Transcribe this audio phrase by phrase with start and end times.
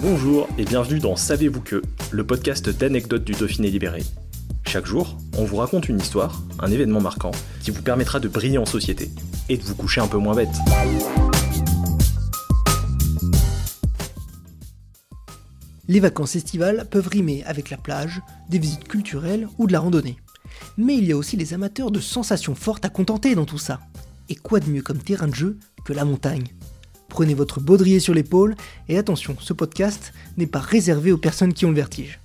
[0.00, 1.80] Bonjour et bienvenue dans Savez-vous que,
[2.10, 4.02] le podcast d'anecdotes du Dauphiné libéré.
[4.66, 7.30] Chaque jour, on vous raconte une histoire, un événement marquant,
[7.62, 9.08] qui vous permettra de briller en société
[9.48, 10.48] et de vous coucher un peu moins bête.
[15.86, 20.16] Les vacances estivales peuvent rimer avec la plage, des visites culturelles ou de la randonnée.
[20.76, 23.78] Mais il y a aussi les amateurs de sensations fortes à contenter dans tout ça.
[24.28, 26.48] Et quoi de mieux comme terrain de jeu que la montagne?
[27.14, 28.56] Prenez votre baudrier sur l'épaule
[28.88, 32.18] et attention, ce podcast n'est pas réservé aux personnes qui ont le vertige.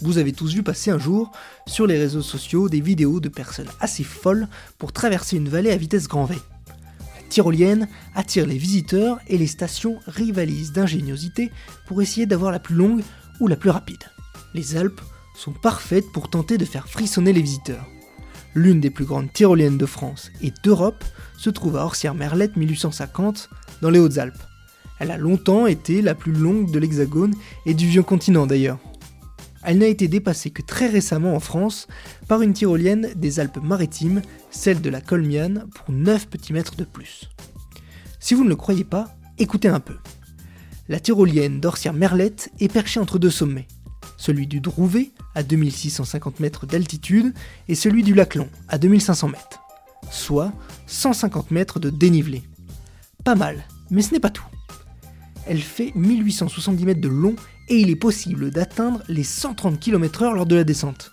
[0.00, 1.32] Vous avez tous vu passer un jour
[1.66, 4.46] sur les réseaux sociaux des vidéos de personnes assez folles
[4.78, 6.36] pour traverser une vallée à vitesse grand V.
[6.36, 11.50] La tyrolienne attire les visiteurs et les stations rivalisent d'ingéniosité
[11.88, 13.02] pour essayer d'avoir la plus longue
[13.40, 14.04] ou la plus rapide.
[14.54, 15.00] Les Alpes
[15.34, 17.88] sont parfaites pour tenter de faire frissonner les visiteurs.
[18.54, 21.04] L'une des plus grandes tyroliennes de France et d'Europe
[21.38, 23.48] se trouve à Orsières-Merlette 1850
[23.80, 24.42] dans les Hautes-Alpes.
[24.98, 27.34] Elle a longtemps été la plus longue de l'Hexagone
[27.66, 28.78] et du vieux continent d'ailleurs.
[29.64, 31.86] Elle n'a été dépassée que très récemment en France
[32.28, 37.30] par une tyrolienne des Alpes-Maritimes, celle de la Colmiane, pour 9 petits mètres de plus.
[38.20, 39.96] Si vous ne le croyez pas, écoutez un peu.
[40.88, 43.68] La tyrolienne d'Orsières-Merlette est perchée entre deux sommets,
[44.22, 47.34] celui du Drouvet à 2650 mètres d'altitude
[47.66, 49.60] et celui du Laclon à 2500 mètres,
[50.12, 50.52] soit
[50.86, 52.44] 150 mètres de dénivelé.
[53.24, 54.46] Pas mal, mais ce n'est pas tout.
[55.48, 57.34] Elle fait 1870 mètres de long
[57.68, 61.10] et il est possible d'atteindre les 130 km/h lors de la descente.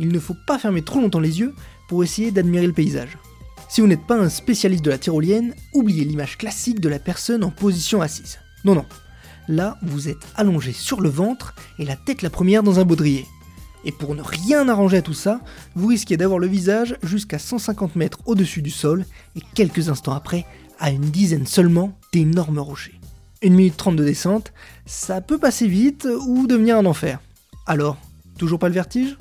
[0.00, 1.54] Il ne faut pas fermer trop longtemps les yeux
[1.88, 3.18] pour essayer d'admirer le paysage.
[3.68, 7.44] Si vous n'êtes pas un spécialiste de la tyrolienne, oubliez l'image classique de la personne
[7.44, 8.40] en position assise.
[8.64, 8.84] Non, non.
[9.48, 13.26] Là, vous êtes allongé sur le ventre et la tête la première dans un baudrier.
[13.84, 15.40] Et pour ne rien arranger à tout ça,
[15.74, 19.04] vous risquez d'avoir le visage jusqu'à 150 mètres au-dessus du sol
[19.34, 20.46] et quelques instants après,
[20.78, 23.00] à une dizaine seulement d'énormes rochers.
[23.42, 24.52] Une minute trente de descente,
[24.86, 27.20] ça peut passer vite ou devenir un enfer.
[27.66, 27.96] Alors,
[28.38, 29.16] toujours pas le vertige?